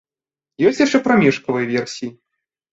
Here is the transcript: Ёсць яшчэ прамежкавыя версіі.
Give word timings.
Ёсць 0.69 0.79
яшчэ 0.85 1.03
прамежкавыя 1.09 1.71
версіі. 1.75 2.13